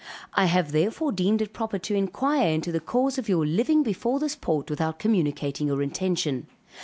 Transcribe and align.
I 0.33 0.45
have 0.45 0.71
therefore 0.71 1.11
deemed 1.11 1.43
it 1.43 1.53
proper 1.53 1.77
to 1.77 1.93
inquire 1.93 2.49
into 2.49 2.71
the 2.71 2.79
cause 2.79 3.19
of 3.19 3.29
your 3.29 3.45
living 3.45 3.83
before 3.83 4.17
this 4.19 4.35
port 4.35 4.67
without 4.67 4.97
communicating 4.97 5.67
your 5.67 5.83
intention. 5.83 6.47